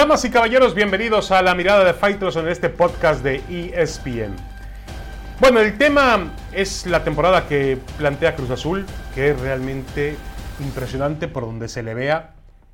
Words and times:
Damas 0.00 0.24
y 0.24 0.30
caballeros, 0.30 0.74
bienvenidos 0.74 1.30
a 1.30 1.42
la 1.42 1.54
mirada 1.54 1.84
de 1.84 1.92
Fighters 1.92 2.36
en 2.36 2.48
este 2.48 2.70
podcast 2.70 3.22
de 3.22 3.42
ESPN. 3.50 4.34
Bueno, 5.40 5.60
el 5.60 5.76
tema 5.76 6.32
es 6.54 6.86
la 6.86 7.04
temporada 7.04 7.46
que 7.46 7.76
plantea 7.98 8.34
Cruz 8.34 8.48
Azul, 8.48 8.86
que 9.14 9.28
es 9.28 9.38
realmente 9.38 10.16
impresionante 10.58 11.28
por 11.28 11.44
donde 11.44 11.68
se 11.68 11.82
le 11.82 11.92
vea. 11.92 12.32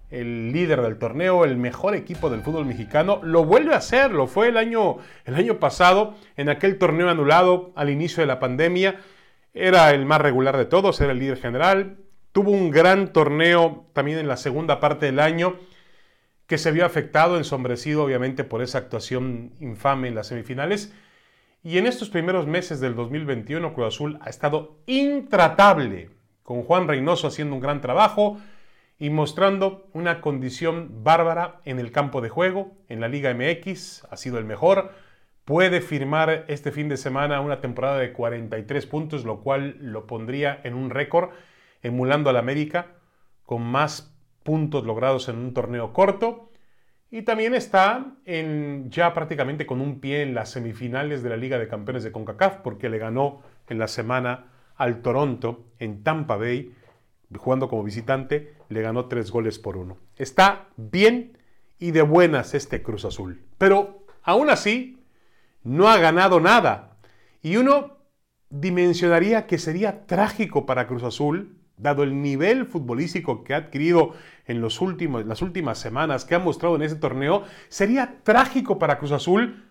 El 0.09 0.53
líder 0.53 0.83
del 0.83 0.99
torneo, 0.99 1.45
el 1.45 1.57
mejor 1.57 1.97
equipo 1.97 2.31
del 2.31 2.43
fútbol 2.43 2.65
mexicano, 2.65 3.19
lo 3.25 3.45
vuelve 3.45 3.75
a 3.75 3.79
hacer, 3.79 4.13
lo 4.13 4.29
fue 4.29 4.47
el 4.47 4.57
año, 4.57 4.99
el 5.25 5.35
año 5.35 5.59
pasado, 5.59 6.15
en 6.37 6.49
aquel 6.49 6.79
torneo 6.79 7.11
anulado 7.11 7.73
al 7.75 7.91
inicio 7.91 8.21
de 8.21 8.29
la 8.29 8.39
pandemia. 8.39 9.01
Era 9.53 9.91
el 9.91 10.07
más 10.07 10.21
regular 10.21 10.57
de 10.57 10.67
todos, 10.67 11.01
era 11.01 11.11
el 11.11 11.19
líder 11.19 11.39
general. 11.39 11.97
Tuvo 12.31 12.53
un 12.53 12.71
gran 12.71 13.13
torneo 13.13 13.85
también 13.95 14.19
en 14.19 14.29
la 14.29 14.37
segunda 14.37 14.79
parte 14.79 15.07
del 15.07 15.19
año 15.19 15.57
que 16.47 16.59
se 16.59 16.73
vio 16.73 16.87
afectado, 16.87 17.37
ensombrecido 17.37 18.05
obviamente 18.05 18.45
por 18.45 18.63
esa 18.63 18.79
actuación 18.79 19.53
infame 19.61 20.09
en 20.09 20.15
las 20.15 20.29
semifinales. 20.29 20.93
Y 21.63 21.79
en 21.79 21.87
estos 21.87 22.11
primeros 22.11 22.47
meses 22.47 22.79
del 22.81 22.95
2021 22.95 23.75
Cruz 23.75 23.89
Azul 23.89 24.19
ha 24.21 24.31
estado 24.31 24.79
intratable, 24.87 26.11
con 26.45 26.63
Juan 26.63 26.87
Reynoso 26.87 27.27
haciendo 27.27 27.57
un 27.57 27.61
gran 27.61 27.81
trabajo 27.81 28.39
y 28.99 29.11
mostrando 29.11 29.89
una 29.93 30.21
condición 30.21 31.03
bárbara 31.03 31.61
en 31.65 31.81
el 31.81 31.91
campo 31.91 32.21
de 32.21 32.29
juego, 32.29 32.73
en 32.89 33.01
la 33.01 33.09
Liga 33.09 33.35
MX, 33.35 34.05
ha 34.05 34.17
sido 34.17 34.39
el 34.39 34.45
mejor. 34.45 34.93
Puede 35.45 35.81
firmar 35.81 36.45
este 36.49 36.71
fin 36.71 36.89
de 36.89 36.97
semana 36.97 37.41
una 37.41 37.61
temporada 37.61 37.99
de 37.99 38.13
43 38.13 38.87
puntos, 38.87 39.25
lo 39.25 39.41
cual 39.41 39.77
lo 39.81 40.07
pondría 40.07 40.61
en 40.63 40.75
un 40.75 40.91
récord, 40.91 41.31
emulando 41.83 42.31
al 42.31 42.37
América, 42.37 42.93
con 43.45 43.63
más 43.63 44.16
puntos 44.47 44.87
logrados 44.87 45.29
en 45.29 45.37
un 45.37 45.53
torneo 45.53 45.93
corto. 45.93 46.51
Y 47.11 47.23
también 47.23 47.55
está 47.55 48.17
en, 48.25 48.91
ya 48.91 49.13
prácticamente 49.13 49.67
con 49.67 49.81
un 49.83 50.01
pie 50.01 50.23
en 50.23 50.35
las 50.35 50.51
semifinales 50.51 51.23
de 51.23 51.29
la 51.29 51.37
Liga 51.37 51.59
de 51.59 51.69
Campeones 51.69 52.05
de 52.05 52.13
CONCACAF, 52.13 52.59
porque 52.59 52.89
le 52.89 52.99
ganó 52.99 53.43
en 53.69 53.79
la 53.79 53.89
semana 53.89 54.53
al 54.77 55.03
Toronto 55.03 55.67
en 55.79 56.03
Tampa 56.03 56.37
Bay, 56.37 56.75
jugando 57.37 57.69
como 57.69 57.85
visitante, 57.85 58.55
le 58.69 58.83
ganó 58.83 59.07
tres 59.07 59.31
goles 59.31 59.59
por 59.59 59.77
uno. 59.77 59.99
Está 60.17 60.69
bien 60.77 61.39
y 61.79 61.91
de 61.91 62.03
buenas 62.03 62.55
este 62.55 62.83
Cruz 62.83 63.05
Azul. 63.05 63.45
Pero 63.59 64.07
aún 64.23 64.49
así, 64.49 65.05
no 65.63 65.89
ha 65.89 65.99
ganado 65.99 66.41
nada. 66.41 66.99
Y 67.43 67.57
uno 67.57 67.99
dimensionaría 68.51 69.47
que 69.47 69.59
sería 69.59 70.07
trágico 70.07 70.67
para 70.67 70.87
Cruz 70.87 71.03
Azul 71.03 71.59
dado 71.77 72.03
el 72.03 72.21
nivel 72.21 72.67
futbolístico 72.67 73.45
que 73.45 73.55
ha 73.55 73.59
adquirido 73.59 74.15
en 74.47 74.61
los 74.61 74.81
últimos, 74.81 75.27
las 75.27 75.43
últimas 75.43 75.79
semanas, 75.79 76.25
que 76.25 76.35
ha 76.35 76.39
mostrado 76.39 76.77
en 76.77 76.83
ese 76.83 76.97
torneo, 76.97 77.45
sería 77.69 78.19
trágico 78.23 78.79
para 78.79 78.99
Cruz 78.99 79.13
Azul 79.13 79.65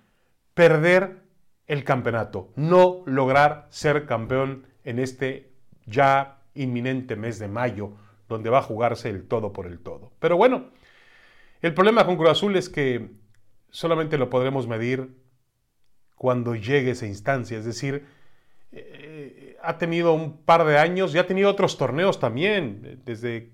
perder 0.53 1.23
el 1.67 1.83
campeonato, 1.83 2.51
no 2.55 3.03
lograr 3.05 3.67
ser 3.69 4.05
campeón 4.05 4.67
en 4.83 4.99
este 4.99 5.51
ya 5.85 6.41
inminente 6.53 7.15
mes 7.15 7.39
de 7.39 7.47
mayo, 7.47 7.93
donde 8.29 8.49
va 8.49 8.59
a 8.59 8.63
jugarse 8.63 9.09
el 9.09 9.27
todo 9.27 9.51
por 9.51 9.65
el 9.67 9.79
todo. 9.79 10.11
Pero 10.19 10.37
bueno, 10.37 10.69
el 11.61 11.73
problema 11.73 12.05
con 12.05 12.17
Cruz 12.17 12.29
Azul 12.29 12.55
es 12.55 12.69
que 12.69 13.09
solamente 13.69 14.17
lo 14.17 14.29
podremos 14.29 14.67
medir 14.67 15.15
cuando 16.15 16.55
llegue 16.55 16.91
esa 16.91 17.07
instancia, 17.07 17.57
es 17.57 17.65
decir, 17.65 18.05
ha 19.65 19.77
tenido 19.77 20.13
un 20.13 20.37
par 20.43 20.65
de 20.65 20.77
años 20.77 21.13
y 21.13 21.17
ha 21.17 21.27
tenido 21.27 21.49
otros 21.49 21.77
torneos 21.77 22.19
también, 22.19 23.01
desde 23.05 23.51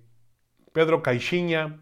Pedro 0.73 1.01
Caixinha, 1.01 1.79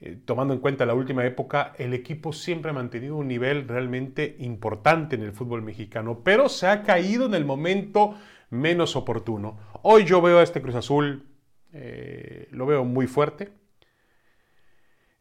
eh, 0.00 0.18
tomando 0.24 0.54
en 0.54 0.60
cuenta 0.60 0.86
la 0.86 0.94
última 0.94 1.24
época, 1.24 1.74
el 1.78 1.92
equipo 1.92 2.32
siempre 2.32 2.70
ha 2.70 2.74
mantenido 2.74 3.16
un 3.16 3.28
nivel 3.28 3.68
realmente 3.68 4.36
importante 4.38 5.16
en 5.16 5.22
el 5.22 5.32
fútbol 5.32 5.62
mexicano, 5.62 6.22
pero 6.24 6.48
se 6.48 6.66
ha 6.66 6.82
caído 6.82 7.26
en 7.26 7.34
el 7.34 7.44
momento 7.44 8.14
menos 8.48 8.96
oportuno. 8.96 9.58
Hoy 9.82 10.04
yo 10.04 10.22
veo 10.22 10.38
a 10.38 10.42
este 10.42 10.62
Cruz 10.62 10.74
Azul, 10.74 11.26
eh, 11.72 12.48
lo 12.50 12.66
veo 12.66 12.84
muy 12.84 13.06
fuerte, 13.06 13.52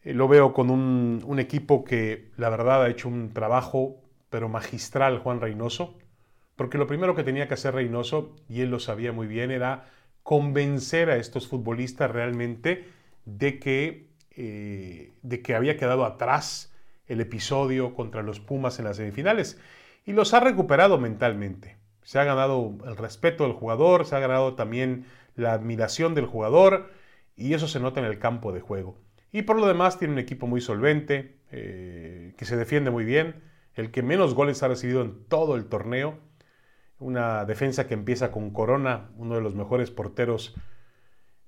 lo 0.03 0.28
veo 0.28 0.53
con 0.53 0.69
un 0.69 1.40
equipo 1.40 1.84
que 1.84 2.31
la 2.38 2.50
verdad 2.50 2.84
ha 2.84 2.90
hecho 2.90 3.09
un 3.09 3.34
trabajo, 3.34 4.02
pero 4.30 4.47
magistral, 4.47 5.19
Juan 5.19 5.41
Reynoso 5.41 5.97
porque 6.59 6.78
lo 6.78 6.88
primero 6.88 7.16
que 7.16 7.24
tenía 7.24 7.47
que 7.47 7.53
hacer 7.53 7.74
Reynoso, 7.74 8.36
y 8.50 8.59
él 8.59 8.70
lo 8.70 8.80
sabía 8.80 9.14
muy 9.14 9.28
bien, 9.28 9.50
era 9.50 9.86
convencer 10.24 11.09
a 11.09 11.16
estos 11.16 11.47
futbolistas 11.47 12.12
realmente 12.12 12.86
de 13.24 13.59
que, 13.59 14.09
eh, 14.36 15.14
de 15.22 15.42
que 15.42 15.56
había 15.56 15.78
quedado 15.78 16.03
atrás 16.03 16.75
el 17.08 17.22
episodio 17.22 17.96
contra 17.96 18.24
los 18.24 18.42
Pumas 18.42 18.78
en 18.78 18.84
las 18.84 18.97
semifinales. 18.97 19.58
Y 20.06 20.12
los 20.12 20.34
ha 20.34 20.42
recuperado 20.42 20.97
mentalmente. 20.97 21.78
Se 22.03 22.20
ha 22.20 22.25
ganado 22.25 22.74
el 22.86 22.97
respeto 22.97 23.46
del 23.46 23.53
jugador, 23.53 24.06
se 24.06 24.18
ha 24.18 24.20
ganado 24.20 24.56
también 24.56 25.06
la 25.38 25.53
admiración 25.53 26.14
del 26.14 26.26
jugador, 26.26 26.91
y 27.38 27.53
eso 27.53 27.70
se 27.70 27.80
nota 27.80 28.02
en 28.02 28.06
el 28.06 28.20
campo 28.20 28.52
de 28.52 28.59
juego. 28.59 28.97
Y 29.31 29.44
por 29.44 29.58
lo 29.58 29.66
demás 29.66 29.97
tiene 29.97 30.14
un 30.14 30.20
equipo 30.20 30.46
muy 30.46 30.59
solvente, 30.59 31.38
eh, 31.52 32.34
que 32.38 32.44
se 32.44 32.58
defiende 32.58 32.91
muy 32.91 33.06
bien, 33.06 33.36
el 33.76 33.91
que 33.91 34.03
menos 34.03 34.34
goles 34.34 34.62
ha 34.62 34.68
recibido 34.68 35.02
en 35.02 35.24
todo 35.24 35.56
el 35.56 35.64
torneo, 35.68 36.20
una 37.00 37.46
defensa 37.46 37.88
que 37.88 37.94
empieza 37.94 38.32
con 38.32 38.52
Corona, 38.52 39.10
uno 39.18 39.36
de 39.36 39.42
los 39.42 39.56
mejores 39.56 39.92
porteros 39.92 40.56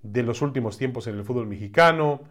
de 0.01 0.23
los 0.23 0.41
últimos 0.41 0.77
tiempos 0.77 1.07
en 1.07 1.17
el 1.17 1.23
fútbol 1.23 1.47
mexicano. 1.47 2.21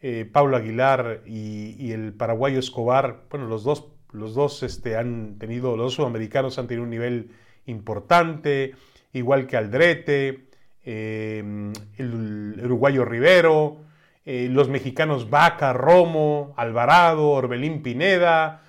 Eh, 0.00 0.28
Pablo 0.30 0.56
Aguilar 0.56 1.22
y, 1.26 1.92
el 1.92 2.14
paraguayo 2.14 2.58
Escobar, 2.58 3.24
bueno, 3.30 3.46
los 3.46 3.64
dos, 3.64 3.88
los 4.12 4.34
dos 4.34 4.62
este, 4.62 4.96
han 4.96 5.38
tenido, 5.38 5.76
los 5.76 5.86
dos 5.86 5.94
sudamericanos 5.94 6.58
han 6.58 6.68
tenido 6.68 6.84
un 6.84 6.90
nivel 6.90 7.32
importante, 7.66 8.74
igual 9.12 9.46
que 9.46 9.58
Aldrete, 9.58 10.46
eh, 10.84 11.72
el, 11.98 12.60
uruguayo 12.64 13.04
Rivero, 13.04 13.82
eh, 14.24 14.48
los 14.50 14.70
mexicanos 14.70 15.28
Vaca, 15.28 15.74
Romo, 15.74 16.54
Alvarado, 16.56 17.28
Orbelín 17.28 17.82
Pineda, 17.82 18.62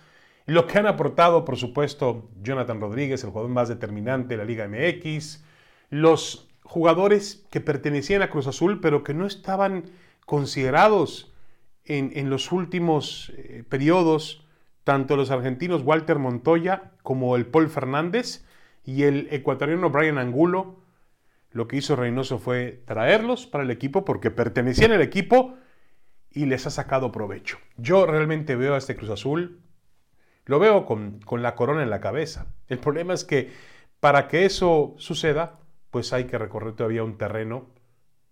lo 0.45 0.67
que 0.67 0.79
han 0.79 0.87
aportado, 0.87 1.45
por 1.45 1.57
supuesto, 1.57 2.29
Jonathan 2.41 2.81
Rodríguez, 2.81 3.23
el 3.23 3.29
jugador 3.29 3.51
más 3.51 3.69
determinante 3.69 4.29
de 4.29 4.37
la 4.37 4.45
Liga 4.45 4.67
MX, 4.67 5.43
los 5.89 6.47
jugadores 6.63 7.45
que 7.51 7.61
pertenecían 7.61 8.21
a 8.21 8.29
Cruz 8.29 8.47
Azul, 8.47 8.79
pero 8.81 9.03
que 9.03 9.13
no 9.13 9.25
estaban 9.25 9.85
considerados 10.25 11.31
en, 11.85 12.29
los 12.29 12.51
últimos 12.51 13.33
eh, 13.35 13.63
periodos, 13.67 14.47
tanto 14.83 15.17
los 15.17 15.31
argentinos 15.31 15.83
Walter 15.83 16.19
Montoya 16.19 16.91
como 17.03 17.35
el 17.35 17.45
Paul 17.45 17.69
Fernández 17.69 18.45
y 18.85 19.03
el 19.03 19.27
ecuatoriano 19.31 19.89
Brian 19.89 20.17
Angulo. 20.17 20.79
Lo 21.51 21.67
que 21.67 21.77
hizo 21.77 21.97
Reynoso 21.97 22.39
fue 22.39 22.81
traerlos 22.85 23.45
para 23.45 23.63
el 23.63 23.71
equipo 23.71 24.05
porque 24.05 24.31
pertenecían 24.31 24.93
al 24.93 25.01
equipo 25.01 25.55
y 26.29 26.45
les 26.45 26.65
ha 26.65 26.69
sacado 26.69 27.11
provecho. 27.11 27.57
Yo 27.75 28.05
realmente 28.05 28.55
veo 28.55 28.75
a 28.75 28.77
este 28.77 28.95
Cruz 28.95 29.09
Azul 29.09 29.59
lo 30.45 30.59
veo 30.59 30.85
con, 30.85 31.19
la 31.31 31.55
corona 31.55 31.83
en 31.83 31.89
la 31.89 32.01
cabeza. 32.01 32.47
El 32.67 32.79
problema 32.79 33.13
es 33.13 33.23
que 33.23 33.51
para 33.99 34.27
que 34.27 34.45
eso 34.45 34.95
suceda, 34.97 35.59
pues 35.91 36.13
hay 36.13 36.25
que 36.25 36.37
recorrer 36.37 36.73
todavía 36.73 37.03
un 37.03 37.17
terreno 37.17 37.69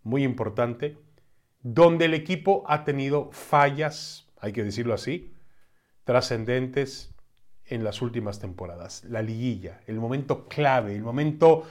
muy 0.04 0.24
importante 0.24 0.98
donde 1.62 2.06
el 2.06 2.14
equipo 2.14 2.64
ha 2.68 2.84
tenido 2.84 3.30
fallas, 3.32 4.28
hay 4.40 4.54
que 4.54 4.64
decirlo 4.64 4.94
así, 4.94 5.34
trascendentes 6.06 7.14
en 7.66 7.84
las 7.84 8.02
últimas 8.02 8.40
temporadas. 8.40 9.04
La 9.04 9.22
liguilla, 9.22 9.82
el 9.86 10.00
momento 10.00 10.48
clave, 10.48 10.96
el 10.96 11.04
momento 11.04 11.64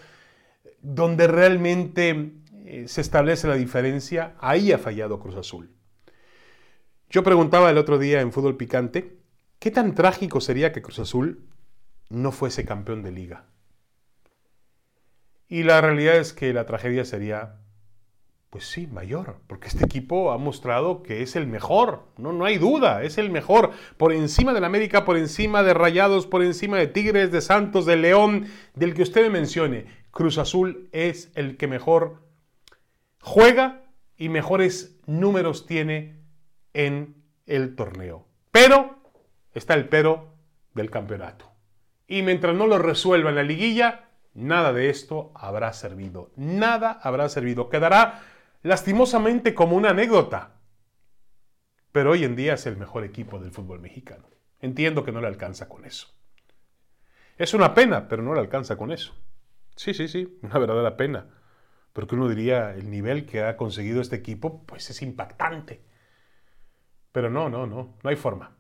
donde 0.81 1.27
realmente 1.27 2.33
eh, 2.65 2.87
se 2.87 3.01
establece 3.01 3.49
la 3.49 3.55
diferencia, 3.55 4.37
ahí 4.39 4.71
ha 4.73 4.79
fallado 4.79 5.19
Cruz 5.19 5.37
Azul. 5.37 5.71
Yo 7.11 7.25
preguntaba 7.25 7.71
el 7.71 7.79
otro 7.79 7.99
día 7.99 8.21
en 8.21 8.33
Fútbol 8.33 8.57
Picante 8.57 9.18
¿Qué 9.69 9.75
tan 9.75 9.95
trágico 9.95 10.41
sería 10.41 10.73
que 10.73 10.81
Cruz 10.81 10.99
Azul 10.99 11.45
no 12.09 12.33
fuese 12.33 12.65
campeón 12.65 13.03
de 13.03 13.13
liga? 13.13 13.45
Y 15.47 15.63
la 15.63 15.83
realidad 15.83 16.17
es 16.17 16.33
que 16.33 16.55
la 16.55 16.65
tragedia 16.65 17.05
sería, 17.05 17.57
pues 18.49 18.65
sí, 18.65 18.87
mayor, 18.87 19.43
porque 19.47 19.69
este 19.69 19.85
equipo 19.85 20.33
ha 20.33 20.39
mostrado 20.39 21.03
que 21.03 21.21
es 21.21 21.37
el 21.37 21.47
mejor, 21.47 22.07
no, 22.17 22.33
no 22.33 22.47
hay 22.47 22.57
duda, 22.57 23.03
es 23.03 23.19
el 23.19 23.29
mejor, 23.29 23.73
por 23.99 24.15
encima 24.15 24.55
del 24.55 24.65
América, 24.65 25.05
por 25.05 25.19
encima 25.19 25.63
de 25.63 25.75
Rayados, 25.75 26.27
por 26.27 26.43
encima 26.43 26.79
de 26.79 26.87
Tigres, 26.87 27.31
de 27.31 27.43
Santos, 27.43 27.85
de 27.85 27.97
León, 27.99 28.47
del 28.75 28.95
que 28.95 29.03
usted 29.03 29.21
me 29.21 29.39
mencione. 29.39 29.85
Cruz 30.13 30.39
Azul 30.39 30.89
es 30.93 31.31
el 31.35 31.59
que 31.59 31.67
mejor 31.67 32.23
juega 33.21 33.83
y 34.17 34.31
mejores 34.31 34.99
números 35.05 35.67
tiene 35.67 36.23
en 36.73 37.23
el 37.45 37.77
torneo. 37.77 38.25
Pero 38.51 38.98
está 39.55 39.75
el 39.75 39.89
pero 39.89 40.35
del 40.75 40.91
campeonato. 40.91 41.51
Y 42.07 42.23
mientras 42.23 42.55
no 42.55 42.67
lo 42.67 42.79
resuelva 42.79 43.31
en 43.31 43.37
la 43.37 43.43
liguilla, 43.43 44.09
nada 44.35 44.73
de 44.73 44.91
esto 44.91 45.33
habrá 45.35 45.73
servido. 45.73 46.31
Nada 46.37 46.93
habrá 47.03 47.29
servido. 47.29 47.69
Quedará 47.69 48.23
lastimosamente 48.63 49.55
como 49.55 49.77
una 49.77 49.91
anécdota. 49.91 50.55
pero 51.93 52.13
hoy 52.13 52.25
en 52.25 52.37
día 52.37 52.55
es 52.55 52.67
el 52.67 52.77
mejor 52.77 53.05
equipo 53.05 53.39
del 53.41 53.51
fútbol 53.51 53.81
mexicano. 53.81 54.29
Entiendo 54.61 55.05
que 55.05 55.13
no 55.13 55.21
le 55.21 55.27
alcanza 55.27 55.69
con 55.69 55.85
eso. 55.85 56.09
Es 57.37 57.55
una 57.55 57.75
pena, 57.75 58.09
pero 58.09 58.23
no 58.23 58.35
le 58.35 58.41
alcanza 58.41 58.77
con 58.77 58.93
eso. 58.93 59.15
Sí, 59.77 59.95
sí, 59.95 60.09
sí, 60.09 60.39
una 60.43 60.59
verdadera 60.59 60.97
pena. 60.97 61.27
Pero 61.93 62.07
que 62.07 62.15
uno 62.15 62.29
diría, 62.29 62.75
el 62.75 62.91
nivel 62.91 63.27
que 63.27 63.43
ha 63.43 63.57
conseguido 63.57 64.01
este 64.01 64.17
equipo, 64.17 64.65
pues 64.65 64.91
es 64.91 65.03
impactante. 65.03 65.83
Pero 67.13 67.31
no, 67.31 67.49
no, 67.49 67.67
no, 67.67 67.97
no 68.03 68.11
hay 68.11 68.17
forma. 68.17 68.58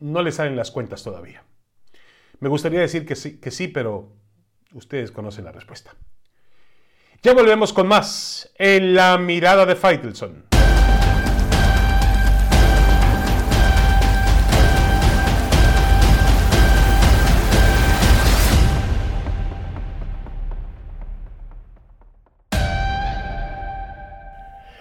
No 0.00 0.22
le 0.22 0.32
salen 0.32 0.56
las 0.56 0.70
cuentas 0.70 1.04
todavía. 1.04 1.44
Me 2.40 2.48
gustaría 2.48 2.80
decir 2.80 3.04
que 3.04 3.16
sí, 3.16 3.38
que 3.38 3.50
sí, 3.50 3.68
pero 3.68 4.16
ustedes 4.72 5.12
conocen 5.12 5.44
la 5.44 5.52
respuesta. 5.52 5.94
Ya 7.22 7.34
volvemos 7.34 7.74
con 7.74 7.86
más 7.86 8.50
en 8.56 8.94
la 8.94 9.18
mirada 9.18 9.66
de 9.66 9.76
Faitelson. 9.76 10.46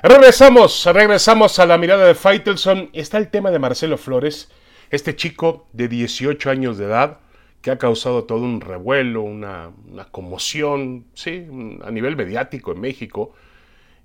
Regresamos, 0.01 0.86
regresamos 0.86 1.60
a 1.60 1.65
la 1.65 1.77
mirada 1.77 2.06
de 2.06 2.15
Faitelson. 2.15 2.89
Está 2.94 3.18
el 3.18 3.27
tema 3.27 3.51
de 3.51 3.60
Marcelo 3.60 3.98
Flores, 3.98 4.50
este 4.89 5.15
chico 5.15 5.68
de 5.74 5.88
18 5.88 6.50
años 6.50 6.77
de 6.77 6.86
edad 6.86 7.19
que 7.62 7.71
ha 7.71 7.77
causado 7.77 8.24
todo 8.24 8.44
un 8.44 8.62
revuelo, 8.62 9.21
una, 9.21 9.71
conmoción, 10.12 11.06
sí, 11.13 11.45
a 11.83 11.91
nivel 11.91 12.15
mediático 12.15 12.71
en 12.71 12.80
México 12.80 13.33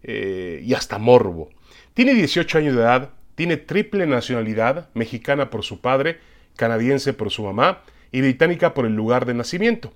eh, 0.03 0.61
y 0.65 0.75
hasta 0.75 0.99
morbo. 0.99 1.51
Tiene 1.95 2.15
18 2.15 2.59
años 2.59 2.75
de 2.75 2.83
edad, 2.83 3.11
tiene 3.37 3.57
triple 3.57 4.07
nacionalidad, 4.07 4.89
mexicana 4.95 5.51
por 5.51 5.63
su 5.63 5.81
padre, 5.81 6.19
canadiense 6.57 7.13
por 7.13 7.31
su 7.31 7.45
mamá 7.45 7.83
y 8.11 8.21
británica 8.21 8.75
por 8.75 8.87
el 8.87 8.95
lugar 8.95 9.27
de 9.27 9.35
nacimiento. 9.35 9.93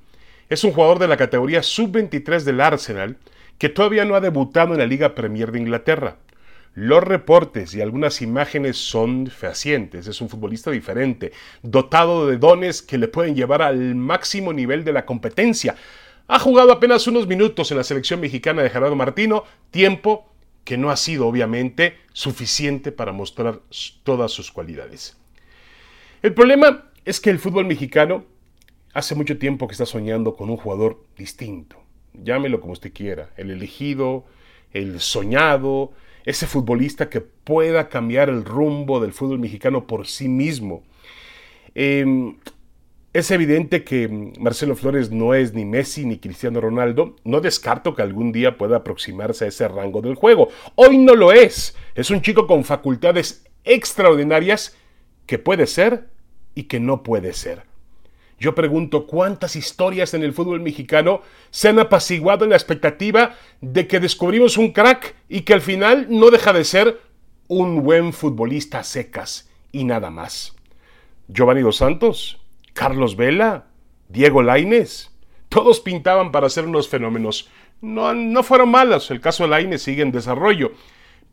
Es 0.49 0.65
un 0.65 0.73
jugador 0.73 0.99
de 0.99 1.09
la 1.09 1.17
categoría 1.17 1.63
sub-23 1.63 2.43
del 2.43 2.61
Arsenal 2.61 3.17
que 3.59 3.69
todavía 3.69 4.05
no 4.05 4.15
ha 4.15 4.21
debutado 4.21 4.73
en 4.73 4.79
la 4.79 4.87
Liga 4.87 5.15
Premier 5.15 5.53
de 5.53 5.59
Inglaterra. 5.59 6.17
Los 6.75 7.03
reportes 7.03 7.75
y 7.75 7.81
algunas 7.81 8.23
imágenes 8.23 8.77
son 8.77 9.27
fehacientes. 9.27 10.07
Es 10.07 10.21
un 10.21 10.29
futbolista 10.29 10.71
diferente, 10.71 11.33
dotado 11.63 12.27
de 12.27 12.39
dones 12.39 12.83
que 12.83 12.99
le 12.99 13.09
pueden 13.09 13.35
llevar 13.35 13.63
al 13.63 13.95
máximo 13.95 14.53
nivel 14.53 14.85
de 14.85 14.93
la 14.93 15.05
competencia. 15.05 15.75
Ha 16.29 16.39
jugado 16.39 16.73
apenas 16.73 17.07
unos 17.07 17.27
minutos 17.27 17.71
en 17.71 17.79
la 17.79 17.85
selección 17.85 18.21
mexicana 18.21 18.63
de 18.63 18.71
Gerardo 18.71 18.95
Martino, 18.95 19.45
tiempo 19.71 20.29
que 20.65 20.77
no 20.77 20.91
ha 20.91 20.97
sido 20.97 21.27
obviamente 21.27 21.97
suficiente 22.13 22.93
para 22.93 23.13
mostrar 23.13 23.61
todas 24.03 24.31
sus 24.31 24.53
cualidades. 24.53 25.17
El 26.21 26.35
problema 26.35 26.91
es 27.07 27.21
que 27.21 27.31
el 27.31 27.39
fútbol 27.39 27.65
mexicano 27.65 28.27
hace 28.93 29.15
mucho 29.15 29.39
tiempo 29.39 29.67
que 29.67 29.73
está 29.73 29.87
soñando 29.87 30.37
con 30.37 30.51
un 30.51 30.59
jugador 30.59 31.03
distinto, 31.17 31.83
llámelo 32.13 32.61
como 32.61 32.75
usted 32.75 32.93
quiera, 32.93 33.31
el 33.39 33.51
elegido, 33.51 34.27
el 34.73 35.01
soñado, 35.01 35.93
ese 36.29 36.47
futbolista 36.47 37.09
que 37.09 37.23
pueda 37.23 37.89
cambiar 37.89 38.29
el 38.29 38.45
rumbo 38.45 39.01
del 39.01 39.15
fútbol 39.15 39.39
mexicano 39.39 39.87
por 39.87 40.07
sí 40.07 40.29
mismo. 40.29 40.83
Em, 41.75 42.37
es 43.15 43.31
evidente 43.31 43.83
que 43.83 44.33
Marcelo 44.39 44.77
Flores 44.77 45.11
no 45.11 45.33
es 45.33 45.55
ni 45.55 45.65
Messi 45.65 46.05
ni 46.05 46.19
Cristiano 46.19 46.61
Ronaldo. 46.61 47.17
No 47.25 47.41
descarto 47.41 47.95
que 47.95 48.03
algún 48.03 48.31
día 48.31 48.59
pueda 48.59 48.77
aproximarse 48.77 49.47
a 49.47 49.49
ese 49.49 49.69
rango 49.69 50.03
del 50.03 50.17
juego. 50.17 50.51
Hoy 50.75 50.99
no 50.99 51.15
lo 51.15 51.33
es. 51.33 51.75
Es 51.95 52.11
un 52.11 52.21
chico 52.21 52.47
con 52.47 52.63
facultades 52.63 53.47
extraordinarias 53.65 54.77
que 55.25 55.39
puede 55.39 55.67
ser 55.67 56.09
y 56.55 56.65
que 56.65 56.79
no 56.79 57.03
puede 57.03 57.33
ser. 57.33 57.63
Yo 58.39 58.55
pregunto 58.55 59.07
cuántas 59.07 59.57
historias 59.57 60.15
en 60.15 60.23
el 60.23 60.33
fútbol 60.33 60.61
mexicano 60.61 61.23
se 61.51 61.69
han 61.69 61.79
apaciguado 61.81 62.45
en 62.45 62.51
la 62.51 62.57
expectativa 62.57 63.35
de 63.61 63.89
que 63.89 63.99
descubrimos 63.99 64.57
un 64.57 64.73
crack 64.73 65.17
y 65.29 65.41
que 65.41 65.55
al 65.55 65.61
final 65.61 66.07
no 66.09 66.31
deja 66.31 66.53
de 66.53 66.65
ser 66.65 67.01
un 67.49 67.83
buen 67.83 68.13
futbolista 68.13 68.85
secas 68.85 69.51
y 69.73 69.85
nada 69.85 70.11
más. 70.11 70.55
Giovanni 71.27 71.63
Dos 71.63 71.79
Santos, 71.79 72.39
Carlos 72.75 73.17
Vela, 73.17 73.67
Diego 74.09 74.43
Laines, 74.43 75.11
todos 75.49 75.81
pintaban 75.81 76.31
para 76.31 76.49
ser 76.49 76.65
unos 76.65 76.89
fenómenos. 76.89 77.51
No, 77.81 78.15
no 78.15 78.43
fueron 78.45 78.71
malos, 78.71 79.11
el 79.11 79.21
caso 79.21 79.43
de 79.43 79.51
Laines 79.51 79.83
sigue 79.83 80.03
en 80.03 80.13
desarrollo, 80.13 80.73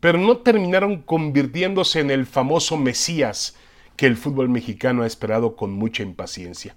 pero 0.00 0.18
no 0.18 0.38
terminaron 0.38 1.02
convirtiéndose 1.02 2.00
en 2.00 2.10
el 2.10 2.26
famoso 2.26 2.76
Mesías 2.76 3.56
que 3.96 4.06
el 4.06 4.16
fútbol 4.16 4.48
mexicano 4.48 5.02
ha 5.02 5.06
esperado 5.06 5.54
con 5.54 5.72
mucha 5.72 6.02
impaciencia. 6.02 6.74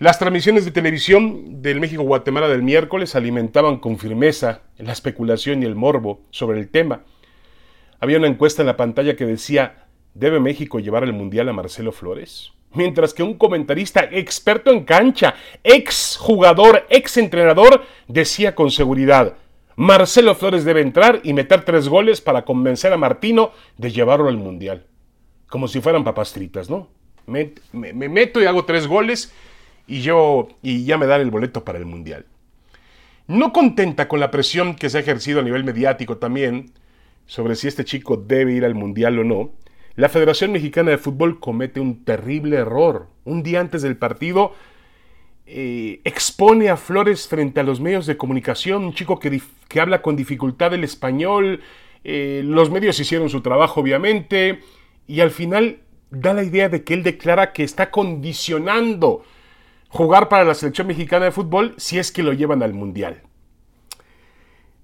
Las 0.00 0.18
transmisiones 0.18 0.64
de 0.64 0.72
televisión 0.72 1.62
del 1.62 1.78
México-Guatemala 1.78 2.48
del 2.48 2.64
miércoles 2.64 3.14
alimentaban 3.14 3.78
con 3.78 3.96
firmeza 3.96 4.62
la 4.76 4.92
especulación 4.92 5.62
y 5.62 5.66
el 5.66 5.76
morbo 5.76 6.22
sobre 6.30 6.58
el 6.58 6.68
tema. 6.68 7.02
Había 8.00 8.18
una 8.18 8.26
encuesta 8.26 8.62
en 8.62 8.66
la 8.66 8.76
pantalla 8.76 9.14
que 9.14 9.24
decía, 9.24 9.86
¿debe 10.14 10.40
México 10.40 10.80
llevar 10.80 11.04
al 11.04 11.12
Mundial 11.12 11.48
a 11.48 11.52
Marcelo 11.52 11.92
Flores? 11.92 12.50
Mientras 12.72 13.14
que 13.14 13.22
un 13.22 13.34
comentarista 13.34 14.08
experto 14.10 14.72
en 14.72 14.82
cancha, 14.82 15.36
ex 15.62 16.16
jugador, 16.16 16.86
ex 16.90 17.16
entrenador, 17.16 17.84
decía 18.08 18.56
con 18.56 18.72
seguridad, 18.72 19.36
Marcelo 19.76 20.34
Flores 20.34 20.64
debe 20.64 20.80
entrar 20.80 21.20
y 21.22 21.34
meter 21.34 21.64
tres 21.64 21.88
goles 21.88 22.20
para 22.20 22.44
convencer 22.44 22.92
a 22.92 22.96
Martino 22.96 23.52
de 23.78 23.92
llevarlo 23.92 24.28
al 24.28 24.38
Mundial. 24.38 24.86
Como 25.46 25.68
si 25.68 25.80
fueran 25.80 26.02
papas 26.02 26.32
fritas, 26.32 26.68
¿no? 26.68 26.88
Me, 27.26 27.52
me 27.72 28.08
meto 28.08 28.42
y 28.42 28.46
hago 28.46 28.64
tres 28.64 28.88
goles 28.88 29.32
y 29.86 30.00
yo 30.00 30.48
y 30.62 30.84
ya 30.84 30.98
me 30.98 31.06
dan 31.06 31.20
el 31.20 31.30
boleto 31.30 31.64
para 31.64 31.78
el 31.78 31.86
Mundial. 31.86 32.26
No 33.26 33.52
contenta 33.52 34.08
con 34.08 34.20
la 34.20 34.30
presión 34.30 34.74
que 34.74 34.90
se 34.90 34.98
ha 34.98 35.00
ejercido 35.00 35.40
a 35.40 35.42
nivel 35.42 35.64
mediático 35.64 36.18
también 36.18 36.72
sobre 37.26 37.56
si 37.56 37.68
este 37.68 37.84
chico 37.84 38.16
debe 38.16 38.52
ir 38.52 38.64
al 38.64 38.74
Mundial 38.74 39.18
o 39.18 39.24
no, 39.24 39.52
la 39.96 40.08
Federación 40.08 40.52
Mexicana 40.52 40.90
de 40.90 40.98
Fútbol 40.98 41.38
comete 41.38 41.80
un 41.80 42.04
terrible 42.04 42.56
error. 42.56 43.08
Un 43.24 43.42
día 43.42 43.60
antes 43.60 43.80
del 43.82 43.96
partido 43.96 44.52
eh, 45.46 46.00
expone 46.04 46.68
a 46.68 46.76
Flores 46.76 47.28
frente 47.28 47.60
a 47.60 47.62
los 47.62 47.80
medios 47.80 48.06
de 48.06 48.16
comunicación, 48.16 48.84
un 48.84 48.94
chico 48.94 49.18
que, 49.18 49.40
que 49.68 49.80
habla 49.80 50.02
con 50.02 50.16
dificultad 50.16 50.74
el 50.74 50.84
español, 50.84 51.60
eh, 52.02 52.42
los 52.44 52.70
medios 52.70 52.98
hicieron 52.98 53.30
su 53.30 53.40
trabajo 53.40 53.80
obviamente, 53.80 54.60
y 55.06 55.20
al 55.20 55.30
final 55.30 55.78
da 56.10 56.34
la 56.34 56.42
idea 56.42 56.68
de 56.68 56.82
que 56.82 56.94
él 56.94 57.02
declara 57.02 57.52
que 57.52 57.62
está 57.62 57.90
condicionando 57.90 59.24
jugar 59.94 60.28
para 60.28 60.42
la 60.42 60.54
selección 60.54 60.88
mexicana 60.88 61.26
de 61.26 61.30
fútbol 61.30 61.74
si 61.76 62.00
es 62.00 62.10
que 62.10 62.24
lo 62.24 62.32
llevan 62.32 62.64
al 62.64 62.74
Mundial. 62.74 63.22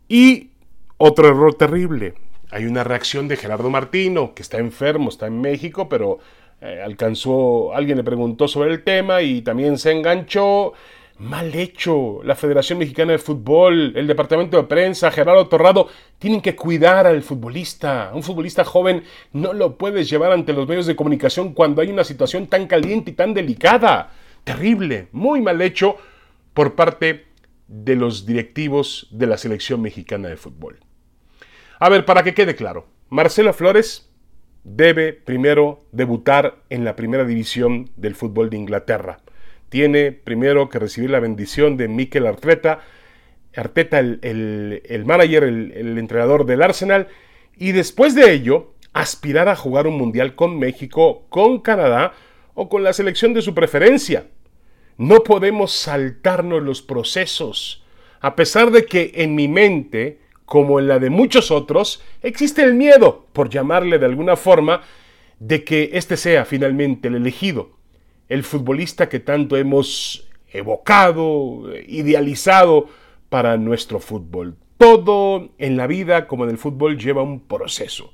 Y 0.09 0.51
otro 0.99 1.27
error 1.27 1.55
terrible. 1.55 2.15
Hay 2.53 2.65
una 2.67 2.85
reacción 2.85 3.27
de 3.27 3.37
Gerardo 3.37 3.71
Martino, 3.71 4.35
que 4.35 4.43
está 4.43 4.59
enfermo, 4.59 5.09
está 5.09 5.27
en 5.27 5.41
México, 5.41 5.89
pero 5.89 6.21
eh, 6.61 6.81
alcanzó, 6.85 7.75
alguien 7.75 7.97
le 7.97 8.05
preguntó 8.05 8.47
sobre 8.47 8.71
el 8.71 8.85
tema 8.85 9.21
y 9.21 9.43
también 9.43 9.79
se 9.79 9.91
enganchó. 9.91 10.75
Mal 11.19 11.55
hecho. 11.57 12.21
La 12.23 12.37
Federación 12.37 12.79
Mexicana 12.79 13.13
de 13.13 13.19
Fútbol, 13.19 13.93
el 13.97 14.07
Departamento 14.07 14.57
de 14.57 14.63
Prensa, 14.63 15.11
Gerardo 15.11 15.49
Torrado, 15.49 15.89
tienen 16.21 16.41
que 16.41 16.55
cuidar 16.55 17.09
al 17.09 17.23
futbolista. 17.23 18.13
Un 18.15 18.23
futbolista 18.23 18.65
joven 18.65 19.03
no 19.33 19.53
lo 19.53 19.77
puedes 19.77 20.09
llevar 20.09 20.31
ante 20.31 20.53
los 20.53 20.69
medios 20.69 20.87
de 20.87 20.95
comunicación 20.95 21.53
cuando 21.53 21.83
hay 21.83 21.91
una 21.91 22.05
situación 22.05 22.47
tan 22.47 22.69
caliente 22.69 23.11
y 23.11 23.15
tan 23.15 23.35
delicada 23.35 24.11
terrible, 24.51 25.07
muy 25.13 25.41
mal 25.41 25.63
hecho 25.63 25.97
por 26.55 26.75
parte 26.75 27.27
de 27.69 27.95
los 27.95 28.27
directivos 28.27 29.07
de 29.13 29.29
la 29.29 29.39
selección 29.39 29.81
mexicana 29.81 30.29
de 30.29 30.37
fútbol. 30.37 30.81
A 31.79 31.89
ver, 31.89 32.05
para 32.05 32.25
que 32.25 32.35
quede 32.35 32.57
claro, 32.57 32.89
Marcelo 33.11 33.53
Flores 33.53 34.11
debe 34.65 35.13
primero 35.13 35.85
debutar 35.93 36.57
en 36.69 36.85
la 36.85 36.97
primera 36.97 37.25
división 37.25 37.91
del 37.97 38.17
fútbol 38.17 38.51
de 38.51 38.57
Inglaterra. 38.57 39.21
Tiene 39.69 40.11
primero 40.11 40.69
que 40.69 40.81
recibir 40.81 41.11
la 41.11 41.21
bendición 41.21 41.77
de 41.77 41.87
Mikel 41.87 42.27
Arteta, 42.27 42.81
Arteta 43.55 44.01
el, 44.01 44.83
el 44.85 45.05
manager, 45.05 45.45
el 45.45 45.97
entrenador 45.97 46.45
del 46.45 46.63
Arsenal, 46.63 47.07
y 47.57 47.71
después 47.71 48.17
de 48.17 48.33
ello 48.33 48.75
aspirar 48.93 49.49
a 49.49 49.55
jugar 49.55 49.87
un 49.87 49.97
mundial 49.97 50.35
con 50.35 50.59
México, 50.59 51.27
con 51.29 51.61
Canadá 51.61 52.15
o 52.55 52.69
con 52.69 52.83
la 52.83 52.93
selección 52.93 53.33
de 53.33 53.43
su 53.43 53.55
preferencia. 53.55 54.27
No 55.01 55.25
podemos 55.25 55.73
saltarnos 55.73 56.63
los 56.63 56.83
procesos, 56.83 57.83
a 58.21 58.37
pesar 58.37 58.71
de 58.71 58.85
que 58.85 59.13
en 59.15 59.35
mi 59.35 59.49
mente, 59.49 60.19
como 60.45 60.79
en 60.79 60.89
la 60.89 60.99
de 60.99 61.09
muchos 61.09 61.51
otros, 61.51 62.03
existe 62.21 62.63
el 62.63 62.75
miedo, 62.75 63.25
por 63.33 63.49
llamarle 63.49 63.99
de 63.99 64.05
alguna 64.05 64.37
forma, 64.37 64.83
de 65.39 65.65
que 65.65 65.93
este 65.95 66.19
sea 66.19 66.45
finalmente 66.45 67.09
el 67.09 67.15
elegido, 67.15 67.71
el 68.29 68.43
futbolista 68.43 69.09
que 69.09 69.21
tanto 69.21 69.57
hemos 69.57 70.29
evocado, 70.53 71.63
idealizado 71.89 72.91
para 73.31 73.57
nuestro 73.57 74.01
fútbol. 74.01 74.55
Todo 74.77 75.49
en 75.57 75.79
la 75.79 75.87
vida, 75.87 76.27
como 76.27 76.45
en 76.45 76.51
el 76.51 76.59
fútbol, 76.59 76.99
lleva 76.99 77.23
un 77.23 77.41
proceso. 77.41 78.13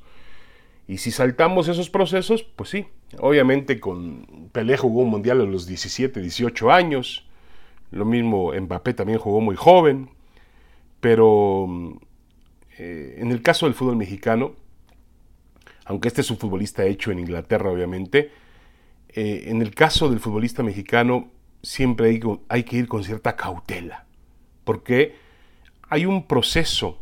Y 0.88 0.98
si 0.98 1.10
saltamos 1.10 1.68
esos 1.68 1.90
procesos, 1.90 2.44
pues 2.44 2.70
sí, 2.70 2.86
obviamente 3.18 3.80
con 3.80 4.48
Pelé 4.52 4.76
jugó 4.76 5.02
un 5.02 5.10
mundial 5.10 5.40
a 5.40 5.44
los 5.44 5.66
17, 5.66 6.20
18 6.20 6.70
años, 6.70 7.26
lo 7.90 8.04
mismo 8.04 8.52
Mbappé 8.52 8.94
también 8.94 9.18
jugó 9.18 9.40
muy 9.40 9.56
joven, 9.56 10.10
pero 11.00 11.68
eh, 12.78 13.16
en 13.18 13.32
el 13.32 13.42
caso 13.42 13.66
del 13.66 13.74
fútbol 13.74 13.96
mexicano, 13.96 14.54
aunque 15.84 16.08
este 16.08 16.20
es 16.20 16.30
un 16.30 16.38
futbolista 16.38 16.84
hecho 16.84 17.10
en 17.10 17.18
Inglaterra 17.18 17.70
obviamente, 17.70 18.30
eh, 19.08 19.44
en 19.46 19.62
el 19.62 19.74
caso 19.74 20.08
del 20.08 20.20
futbolista 20.20 20.62
mexicano 20.62 21.30
siempre 21.62 22.10
hay, 22.10 22.20
hay 22.48 22.62
que 22.62 22.76
ir 22.76 22.86
con 22.86 23.02
cierta 23.02 23.34
cautela, 23.34 24.06
porque 24.62 25.16
hay 25.88 26.06
un 26.06 26.26
proceso 26.26 27.00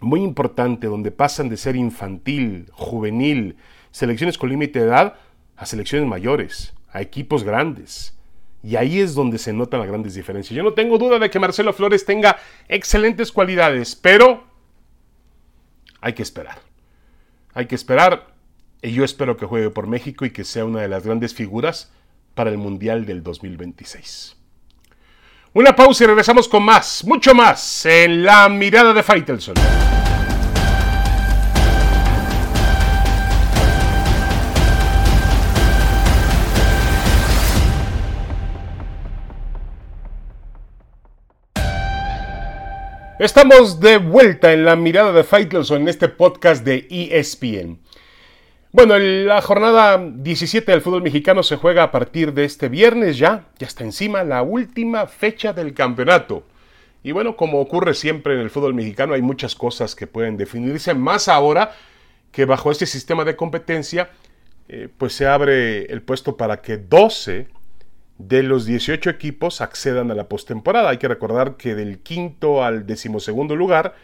muy 0.00 0.22
importante 0.22 0.86
donde 0.86 1.10
pasan 1.10 1.48
de 1.48 1.56
ser 1.56 1.76
infantil, 1.76 2.66
juvenil, 2.72 3.56
selecciones 3.90 4.38
con 4.38 4.48
límite 4.48 4.80
de 4.80 4.86
edad, 4.86 5.14
a 5.56 5.66
selecciones 5.66 6.08
mayores, 6.08 6.74
a 6.92 7.00
equipos 7.00 7.44
grandes. 7.44 8.16
Y 8.62 8.76
ahí 8.76 9.00
es 9.00 9.14
donde 9.14 9.38
se 9.38 9.52
notan 9.52 9.80
las 9.80 9.88
grandes 9.88 10.14
diferencias. 10.14 10.56
Yo 10.56 10.62
no 10.62 10.74
tengo 10.74 10.98
duda 10.98 11.18
de 11.18 11.30
que 11.30 11.38
Marcelo 11.38 11.72
Flores 11.72 12.04
tenga 12.04 12.38
excelentes 12.68 13.32
cualidades, 13.32 13.96
pero 13.96 14.44
hay 16.00 16.12
que 16.12 16.22
esperar. 16.22 16.58
Hay 17.54 17.66
que 17.66 17.74
esperar. 17.74 18.34
Y 18.82 18.92
yo 18.92 19.04
espero 19.04 19.36
que 19.36 19.46
juegue 19.46 19.70
por 19.70 19.86
México 19.86 20.24
y 20.24 20.30
que 20.30 20.44
sea 20.44 20.64
una 20.64 20.80
de 20.80 20.88
las 20.88 21.04
grandes 21.04 21.34
figuras 21.34 21.92
para 22.34 22.50
el 22.50 22.58
Mundial 22.58 23.04
del 23.04 23.22
2026. 23.22 24.37
Una 25.58 25.74
pausa 25.74 26.04
y 26.04 26.06
regresamos 26.06 26.46
con 26.46 26.62
más, 26.62 27.02
mucho 27.04 27.34
más, 27.34 27.84
en 27.84 28.22
la 28.22 28.48
mirada 28.48 28.94
de 28.94 29.02
Faitelson. 29.02 29.56
Estamos 43.18 43.80
de 43.80 43.98
vuelta 43.98 44.52
en 44.52 44.64
la 44.64 44.76
mirada 44.76 45.10
de 45.10 45.24
Faitelson 45.24 45.82
en 45.82 45.88
este 45.88 46.08
podcast 46.08 46.64
de 46.64 46.86
ESPN. 46.88 47.80
Bueno, 48.78 48.96
la 48.96 49.42
jornada 49.42 49.98
17 49.98 50.70
del 50.70 50.82
fútbol 50.82 51.02
mexicano 51.02 51.42
se 51.42 51.56
juega 51.56 51.82
a 51.82 51.90
partir 51.90 52.32
de 52.32 52.44
este 52.44 52.68
viernes 52.68 53.18
ya, 53.18 53.48
ya 53.58 53.66
está 53.66 53.82
encima 53.82 54.22
la 54.22 54.42
última 54.44 55.08
fecha 55.08 55.52
del 55.52 55.74
campeonato. 55.74 56.44
Y 57.02 57.10
bueno, 57.10 57.34
como 57.34 57.60
ocurre 57.60 57.92
siempre 57.92 58.34
en 58.34 58.38
el 58.38 58.50
fútbol 58.50 58.74
mexicano, 58.74 59.14
hay 59.14 59.20
muchas 59.20 59.56
cosas 59.56 59.96
que 59.96 60.06
pueden 60.06 60.36
definirse, 60.36 60.94
más 60.94 61.26
ahora 61.26 61.72
que 62.30 62.44
bajo 62.44 62.70
este 62.70 62.86
sistema 62.86 63.24
de 63.24 63.34
competencia, 63.34 64.10
eh, 64.68 64.88
pues 64.96 65.12
se 65.12 65.26
abre 65.26 65.86
el 65.86 66.00
puesto 66.02 66.36
para 66.36 66.62
que 66.62 66.76
12 66.76 67.48
de 68.18 68.42
los 68.44 68.64
18 68.64 69.10
equipos 69.10 69.60
accedan 69.60 70.12
a 70.12 70.14
la 70.14 70.28
postemporada. 70.28 70.90
Hay 70.90 70.98
que 70.98 71.08
recordar 71.08 71.56
que 71.56 71.74
del 71.74 71.98
quinto 71.98 72.62
al 72.62 72.86
decimosegundo 72.86 73.56
lugar 73.56 73.96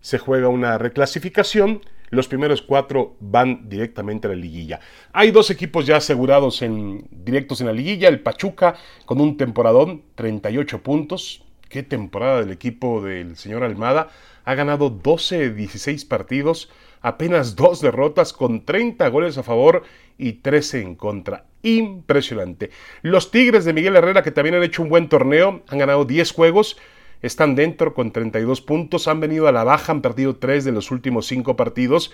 se 0.00 0.18
juega 0.18 0.48
una 0.48 0.76
reclasificación. 0.76 1.82
Los 2.10 2.28
primeros 2.28 2.62
cuatro 2.62 3.16
van 3.20 3.68
directamente 3.68 4.26
a 4.26 4.30
la 4.30 4.36
liguilla. 4.36 4.80
Hay 5.12 5.30
dos 5.30 5.50
equipos 5.50 5.86
ya 5.86 5.96
asegurados 5.96 6.62
en 6.62 7.06
directos 7.10 7.60
en 7.60 7.66
la 7.66 7.72
liguilla. 7.72 8.08
El 8.08 8.20
Pachuca 8.20 8.76
con 9.04 9.20
un 9.20 9.36
temporadón, 9.36 10.02
38 10.14 10.82
puntos. 10.82 11.44
Qué 11.68 11.82
temporada 11.82 12.40
del 12.40 12.50
equipo 12.50 13.02
del 13.02 13.36
señor 13.36 13.62
Almada. 13.62 14.08
Ha 14.44 14.54
ganado 14.54 14.88
12 14.88 15.50
16 15.50 16.06
partidos, 16.06 16.70
apenas 17.02 17.54
dos 17.56 17.82
derrotas 17.82 18.32
con 18.32 18.64
30 18.64 19.06
goles 19.08 19.36
a 19.36 19.42
favor 19.42 19.82
y 20.16 20.34
13 20.34 20.80
en 20.80 20.94
contra. 20.94 21.44
Impresionante. 21.62 22.70
Los 23.02 23.30
Tigres 23.30 23.66
de 23.66 23.74
Miguel 23.74 23.96
Herrera, 23.96 24.22
que 24.22 24.30
también 24.30 24.54
han 24.54 24.62
hecho 24.62 24.82
un 24.82 24.88
buen 24.88 25.10
torneo, 25.10 25.62
han 25.68 25.78
ganado 25.78 26.06
10 26.06 26.32
juegos, 26.32 26.78
están 27.22 27.54
dentro 27.54 27.94
con 27.94 28.12
32 28.12 28.60
puntos, 28.60 29.08
han 29.08 29.20
venido 29.20 29.48
a 29.48 29.52
la 29.52 29.64
baja, 29.64 29.92
han 29.92 30.02
perdido 30.02 30.36
3 30.36 30.64
de 30.64 30.72
los 30.72 30.90
últimos 30.90 31.26
5 31.26 31.56
partidos, 31.56 32.12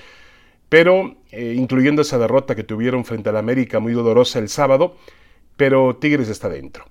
pero 0.69 1.17
eh, 1.31 1.55
incluyendo 1.57 2.03
esa 2.03 2.19
derrota 2.19 2.55
que 2.55 2.65
tuvieron 2.65 3.05
frente 3.05 3.29
al 3.29 3.37
América 3.37 3.81
muy 3.81 3.93
dolorosa 3.93 4.39
el 4.39 4.49
sábado, 4.49 4.97
pero 5.57 5.97
Tigres 5.97 6.29
está 6.29 6.49
dentro. 6.49 6.85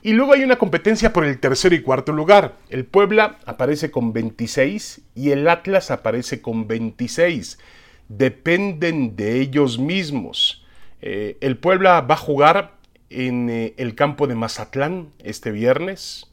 Y 0.00 0.12
luego 0.12 0.32
hay 0.32 0.44
una 0.44 0.56
competencia 0.56 1.12
por 1.12 1.24
el 1.24 1.40
tercer 1.40 1.72
y 1.72 1.82
cuarto 1.82 2.12
lugar. 2.12 2.56
El 2.70 2.84
Puebla 2.84 3.38
aparece 3.44 3.90
con 3.90 4.12
26 4.12 5.00
y 5.16 5.30
el 5.32 5.48
Atlas 5.48 5.90
aparece 5.90 6.40
con 6.40 6.68
26 6.68 7.58
dependen 8.08 9.16
de 9.16 9.40
ellos 9.40 9.78
mismos. 9.78 10.64
Eh, 11.00 11.36
el 11.40 11.58
Puebla 11.58 12.00
va 12.00 12.14
a 12.14 12.18
jugar 12.18 12.74
en 13.10 13.48
eh, 13.50 13.74
el 13.76 13.94
campo 13.94 14.26
de 14.26 14.34
Mazatlán 14.34 15.10
este 15.22 15.50
viernes, 15.50 16.27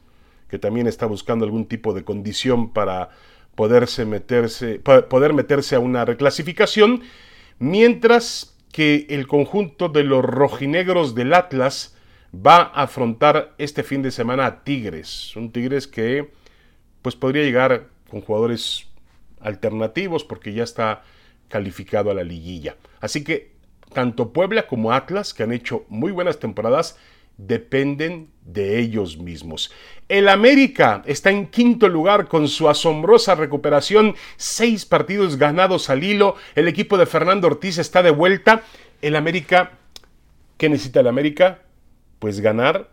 también 0.60 0.88
está 0.88 1.06
buscando 1.06 1.46
algún 1.46 1.66
tipo 1.66 1.94
de 1.94 2.04
condición 2.04 2.72
para 2.72 3.10
poderse 3.56 4.06
meterse, 4.06 4.80
poder 4.80 5.34
meterse 5.34 5.76
a 5.76 5.80
una 5.80 6.06
reclasificación, 6.06 7.02
mientras 7.60 8.56
que 8.72 9.08
el 9.10 9.28
conjunto 9.28 9.88
de 9.90 10.04
los 10.04 10.24
rojinegros 10.24 11.16
del 11.16 11.34
Atlas 11.34 11.96
va 12.36 12.58
a 12.58 12.84
afrontar 12.84 13.54
este 13.58 13.84
fin 13.84 14.02
de 14.02 14.12
semana 14.12 14.46
a 14.46 14.64
Tigres, 14.64 15.36
un 15.36 15.52
Tigres 15.52 15.88
que 15.88 16.32
pues 17.02 17.16
podría 17.16 17.44
llegar 17.44 17.88
con 18.10 18.22
jugadores 18.22 18.88
alternativos 19.40 20.26
porque 20.26 20.54
ya 20.54 20.64
está 20.64 21.04
calificado 21.48 22.12
a 22.12 22.14
la 22.14 22.24
liguilla. 22.24 22.76
Así 23.00 23.24
que 23.24 23.54
tanto 23.94 24.34
Puebla 24.34 24.68
como 24.68 24.92
Atlas, 24.92 25.34
que 25.34 25.44
han 25.44 25.54
hecho 25.54 25.86
muy 25.88 26.12
buenas 26.12 26.40
temporadas, 26.40 26.98
dependen 27.38 28.30
de 28.46 28.80
ellos 28.80 29.18
mismos. 29.18 29.72
El 30.08 30.30
América 30.30 31.02
está 31.06 31.32
en 31.32 31.48
quinto 31.48 31.90
lugar 31.90 32.28
con 32.28 32.48
su 32.48 32.70
asombrosa 32.70 33.36
recuperación, 33.36 34.16
seis 34.38 34.86
partidos 34.86 35.38
ganados 35.38 35.90
al 35.90 36.04
hilo, 36.04 36.36
el 36.56 36.68
equipo 36.68 36.98
de 36.98 37.08
Fernando 37.08 37.48
Ortiz 37.48 37.78
está 37.78 38.04
de 38.04 38.12
vuelta. 38.12 38.64
El 39.02 39.16
América, 39.16 39.72
¿qué 40.58 40.70
necesita 40.70 41.00
el 41.00 41.08
América? 41.08 41.64
Pues 42.20 42.40
ganar, 42.40 42.92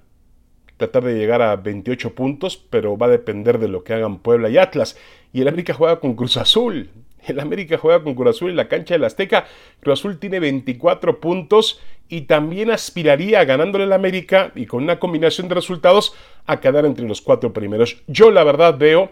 tratar 0.78 1.04
de 1.04 1.14
llegar 1.14 1.42
a 1.42 1.56
28 1.56 2.14
puntos, 2.14 2.56
pero 2.56 2.96
va 2.96 3.06
a 3.06 3.10
depender 3.10 3.58
de 3.58 3.68
lo 3.68 3.84
que 3.84 3.92
hagan 3.92 4.18
Puebla 4.18 4.48
y 4.48 4.58
Atlas. 4.58 4.96
Y 5.32 5.42
el 5.42 5.48
América 5.48 5.74
juega 5.74 6.00
con 6.00 6.14
Cruz 6.14 6.36
Azul, 6.38 6.90
el 7.26 7.40
América 7.40 7.78
juega 7.78 8.02
con 8.02 8.14
Cruz 8.14 8.36
Azul 8.36 8.50
en 8.50 8.56
la 8.56 8.68
cancha 8.68 8.94
del 8.94 9.04
Azteca. 9.04 9.46
Cruz 9.80 10.00
Azul 10.00 10.18
tiene 10.18 10.40
24 10.40 11.20
puntos 11.20 11.80
y 12.12 12.22
también 12.22 12.70
aspiraría 12.70 13.42
ganándole 13.46 13.84
el 13.84 13.92
América 13.94 14.52
y 14.54 14.66
con 14.66 14.82
una 14.82 14.98
combinación 14.98 15.48
de 15.48 15.54
resultados 15.54 16.14
a 16.44 16.60
quedar 16.60 16.84
entre 16.84 17.08
los 17.08 17.22
cuatro 17.22 17.54
primeros. 17.54 18.02
Yo 18.06 18.30
la 18.30 18.44
verdad 18.44 18.76
veo 18.76 19.10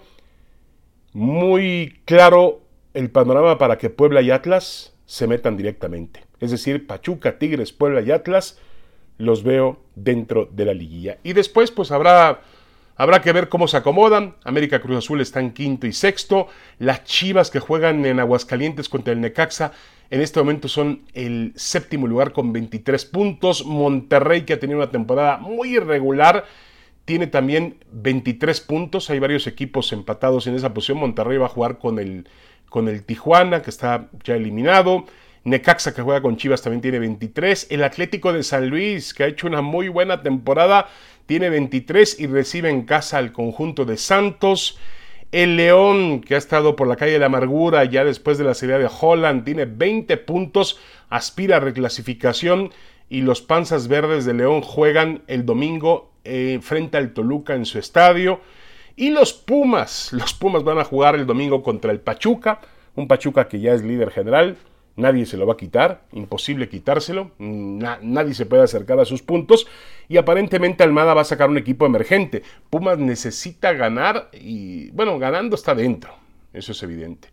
muy 1.14 1.98
claro 2.04 2.60
el 2.92 3.10
panorama 3.10 3.56
para 3.56 3.78
que 3.78 3.88
Puebla 3.88 4.20
y 4.20 4.30
Atlas 4.30 4.92
se 5.06 5.26
metan 5.26 5.56
directamente. 5.56 6.26
Es 6.40 6.50
decir, 6.50 6.86
Pachuca, 6.86 7.38
Tigres, 7.38 7.72
Puebla 7.72 8.02
y 8.02 8.10
Atlas 8.10 8.58
los 9.16 9.44
veo 9.44 9.80
dentro 9.94 10.46
de 10.52 10.66
la 10.66 10.74
liguilla. 10.74 11.16
Y 11.22 11.32
después 11.32 11.70
pues 11.70 11.92
habrá 11.92 12.42
Habrá 13.00 13.22
que 13.22 13.32
ver 13.32 13.48
cómo 13.48 13.66
se 13.66 13.78
acomodan. 13.78 14.34
América 14.44 14.82
Cruz 14.82 14.98
Azul 14.98 15.22
está 15.22 15.40
en 15.40 15.52
quinto 15.54 15.86
y 15.86 15.94
sexto. 15.94 16.48
Las 16.78 17.04
Chivas 17.04 17.50
que 17.50 17.58
juegan 17.58 18.04
en 18.04 18.20
Aguascalientes 18.20 18.90
contra 18.90 19.14
el 19.14 19.22
Necaxa 19.22 19.72
en 20.10 20.20
este 20.20 20.40
momento 20.40 20.66
son 20.66 21.02
el 21.14 21.52
séptimo 21.54 22.08
lugar 22.08 22.32
con 22.32 22.52
23 22.52 23.04
puntos. 23.06 23.64
Monterrey 23.64 24.42
que 24.42 24.54
ha 24.54 24.60
tenido 24.60 24.80
una 24.80 24.90
temporada 24.90 25.38
muy 25.38 25.76
irregular 25.76 26.44
tiene 27.04 27.28
también 27.28 27.76
23 27.92 28.60
puntos. 28.60 29.08
Hay 29.10 29.20
varios 29.20 29.46
equipos 29.46 29.92
empatados 29.92 30.48
en 30.48 30.56
esa 30.56 30.74
posición. 30.74 30.98
Monterrey 30.98 31.38
va 31.38 31.46
a 31.46 31.50
jugar 31.50 31.78
con 31.78 32.00
el, 32.00 32.28
con 32.68 32.88
el 32.88 33.04
Tijuana 33.04 33.62
que 33.62 33.70
está 33.70 34.08
ya 34.24 34.34
eliminado. 34.34 35.04
Necaxa 35.44 35.94
que 35.94 36.02
juega 36.02 36.20
con 36.20 36.36
Chivas 36.36 36.60
también 36.60 36.82
tiene 36.82 36.98
23. 36.98 37.68
El 37.70 37.84
Atlético 37.84 38.32
de 38.32 38.42
San 38.42 38.68
Luis 38.68 39.14
que 39.14 39.22
ha 39.22 39.28
hecho 39.28 39.46
una 39.46 39.62
muy 39.62 39.88
buena 39.88 40.22
temporada 40.22 40.88
tiene 41.26 41.50
23 41.50 42.18
y 42.18 42.26
recibe 42.26 42.68
en 42.68 42.82
casa 42.82 43.18
al 43.18 43.30
conjunto 43.30 43.84
de 43.84 43.96
Santos. 43.96 44.76
El 45.32 45.56
León, 45.56 46.22
que 46.22 46.34
ha 46.34 46.38
estado 46.38 46.74
por 46.74 46.88
la 46.88 46.96
calle 46.96 47.12
de 47.12 47.20
la 47.20 47.26
amargura 47.26 47.84
ya 47.84 48.04
después 48.04 48.36
de 48.36 48.42
la 48.42 48.54
serie 48.54 48.78
de 48.78 48.90
Holland, 49.00 49.44
tiene 49.44 49.64
20 49.64 50.16
puntos, 50.16 50.80
aspira 51.08 51.58
a 51.58 51.60
reclasificación 51.60 52.72
y 53.08 53.20
los 53.20 53.40
Panzas 53.40 53.86
Verdes 53.86 54.24
de 54.24 54.34
León 54.34 54.60
juegan 54.60 55.22
el 55.28 55.46
domingo 55.46 56.10
eh, 56.24 56.58
frente 56.62 56.96
al 56.96 57.12
Toluca 57.12 57.54
en 57.54 57.64
su 57.64 57.78
estadio. 57.78 58.40
Y 58.96 59.10
los 59.10 59.32
Pumas, 59.32 60.12
los 60.12 60.34
Pumas 60.34 60.64
van 60.64 60.78
a 60.78 60.84
jugar 60.84 61.14
el 61.14 61.26
domingo 61.26 61.62
contra 61.62 61.92
el 61.92 62.00
Pachuca, 62.00 62.60
un 62.96 63.06
Pachuca 63.06 63.46
que 63.46 63.60
ya 63.60 63.72
es 63.72 63.82
líder 63.82 64.10
general, 64.10 64.56
nadie 65.00 65.26
se 65.26 65.36
lo 65.36 65.46
va 65.46 65.54
a 65.54 65.56
quitar, 65.56 66.02
imposible 66.12 66.68
quitárselo, 66.68 67.32
nadie 67.38 68.34
se 68.34 68.46
puede 68.46 68.62
acercar 68.62 69.00
a 69.00 69.04
sus 69.04 69.22
puntos 69.22 69.66
y 70.08 70.16
aparentemente 70.16 70.82
Almada 70.82 71.14
va 71.14 71.22
a 71.22 71.24
sacar 71.24 71.50
un 71.50 71.58
equipo 71.58 71.86
emergente. 71.86 72.42
Pumas 72.68 72.98
necesita 72.98 73.72
ganar 73.72 74.30
y 74.32 74.90
bueno, 74.90 75.18
ganando 75.18 75.56
está 75.56 75.74
dentro, 75.74 76.14
eso 76.52 76.72
es 76.72 76.82
evidente. 76.82 77.28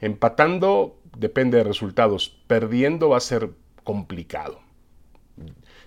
Empatando 0.00 0.96
depende 1.16 1.58
de 1.58 1.64
resultados. 1.64 2.36
Perdiendo 2.46 3.10
va 3.10 3.18
a 3.18 3.20
ser 3.20 3.50
complicado. 3.84 4.60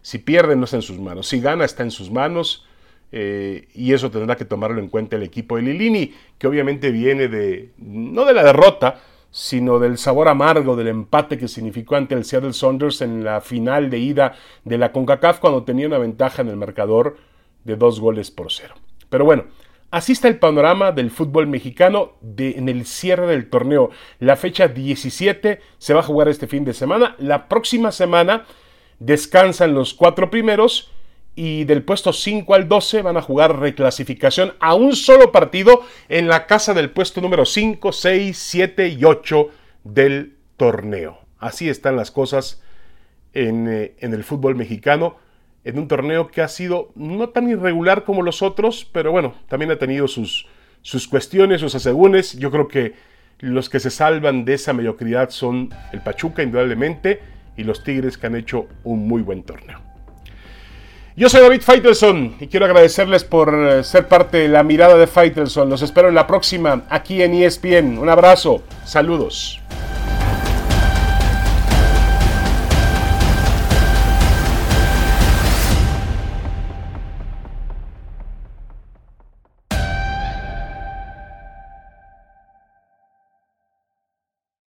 Si 0.01 0.19
pierde 0.19 0.55
no 0.55 0.63
está 0.63 0.77
en 0.77 0.81
sus 0.81 0.99
manos. 0.99 1.27
Si 1.27 1.41
gana 1.41 1.65
está 1.65 1.83
en 1.83 1.91
sus 1.91 2.09
manos. 2.09 2.65
Eh, 3.11 3.67
y 3.73 3.93
eso 3.93 4.09
tendrá 4.11 4.35
que 4.35 4.45
tomarlo 4.45 4.79
en 4.79 4.87
cuenta 4.87 5.15
el 5.15 5.23
equipo 5.23 5.55
de 5.55 5.61
Lilini, 5.61 6.13
que 6.37 6.47
obviamente 6.47 6.91
viene 6.91 7.27
de, 7.27 7.71
no 7.77 8.25
de 8.25 8.33
la 8.33 8.43
derrota, 8.43 8.99
sino 9.35 9.79
del 9.79 9.97
sabor 9.97 10.29
amargo 10.29 10.77
del 10.77 10.87
empate 10.87 11.37
que 11.37 11.49
significó 11.49 11.97
ante 11.97 12.15
el 12.15 12.23
Seattle 12.23 12.53
Saunders 12.53 13.01
en 13.01 13.25
la 13.25 13.41
final 13.41 13.89
de 13.89 13.99
ida 13.99 14.35
de 14.63 14.77
la 14.77 14.93
CONCACAF 14.93 15.39
cuando 15.39 15.65
tenía 15.65 15.87
una 15.87 15.97
ventaja 15.97 16.41
en 16.41 16.47
el 16.47 16.55
marcador 16.55 17.17
de 17.65 17.75
dos 17.75 17.99
goles 17.99 18.31
por 18.31 18.49
cero. 18.49 18.75
Pero 19.09 19.25
bueno, 19.25 19.43
Así 19.91 20.11
está 20.11 20.27
el 20.27 20.39
panorama 20.39 20.91
del 20.91 21.09
fútbol 21.09 21.47
mexicano 21.47 22.13
en 22.37 22.67
el 22.67 22.85
cierre 22.85 23.27
del 23.27 23.49
torneo. 23.49 23.91
La 24.19 24.35
fecha 24.35 24.67
17 24.67 25.61
se 25.77 25.93
va 25.93 26.01
a 26.01 26.03
jugar 26.03 26.27
este 26.27 26.47
fin 26.47 26.65
de 26.65 26.73
semana. 26.73 27.15
La 27.17 27.47
próxima 27.47 27.93
semana 27.93 28.45
descansan 28.99 29.73
los 29.73 29.93
cuatro 29.93 30.29
primeros 30.29 30.91
y 31.35 31.65
del 31.65 31.83
puesto 31.83 32.13
5 32.13 32.53
al 32.53 32.67
12 32.67 33.01
van 33.01 33.17
a 33.17 33.21
jugar 33.21 33.59
reclasificación 33.59 34.53
a 34.59 34.73
un 34.73 34.95
solo 34.95 35.31
partido 35.31 35.83
en 36.07 36.27
la 36.27 36.47
casa 36.47 36.73
del 36.73 36.91
puesto 36.91 37.21
número 37.21 37.45
5, 37.45 37.91
6, 37.91 38.37
7 38.37 38.87
y 38.89 39.03
8 39.03 39.49
del 39.83 40.37
torneo. 40.57 41.19
Así 41.37 41.69
están 41.69 41.97
las 41.97 42.11
cosas 42.11 42.61
en, 43.33 43.67
eh, 43.67 43.95
en 43.99 44.13
el 44.13 44.23
fútbol 44.23 44.55
mexicano 44.55 45.17
en 45.65 45.79
un 45.79 45.87
torneo 45.87 46.27
que 46.27 46.41
ha 46.41 46.47
sido 46.47 46.91
no 46.95 47.29
tan 47.29 47.49
irregular 47.49 48.05
como 48.05 48.21
los 48.21 48.41
otros, 48.41 48.87
pero 48.91 49.11
bueno, 49.11 49.33
también 49.49 49.71
ha 49.71 49.77
tenido 49.77 50.07
sus, 50.07 50.47
sus 50.83 51.07
cuestiones, 51.07 51.59
sus 51.59 51.73
asegúnes. 51.73 52.37
Yo 52.37 52.51
creo 52.51 52.67
que 52.67 52.93
los 53.39 53.67
que 53.69 53.79
se 53.79 53.89
salvan 53.89 54.45
de 54.45 54.53
esa 54.53 54.73
mediocridad 54.73 55.31
son 55.31 55.73
el 55.91 56.01
Pachuca, 56.01 56.43
indudablemente, 56.43 57.19
y 57.57 57.63
los 57.63 57.83
Tigres 57.83 58.17
que 58.17 58.27
han 58.27 58.35
hecho 58.35 58.67
un 58.83 59.07
muy 59.07 59.23
buen 59.23 59.41
torneo. 59.41 59.94
Yo 61.17 61.29
soy 61.29 61.39
David 61.39 61.61
Faitelson 61.61 62.35
y 62.41 62.47
quiero 62.47 62.65
agradecerles 62.65 63.23
por 63.23 63.55
eh, 63.55 63.85
ser 63.85 64.09
parte 64.09 64.35
de 64.35 64.47
la 64.49 64.63
mirada 64.63 64.97
de 64.97 65.07
Faitelson. 65.07 65.69
Los 65.69 65.81
espero 65.81 66.09
en 66.09 66.15
la 66.15 66.27
próxima 66.27 66.83
aquí 66.89 67.21
en 67.21 67.33
ESPN. 67.33 67.97
Un 67.97 68.09
abrazo, 68.09 68.63
saludos. 68.83 69.61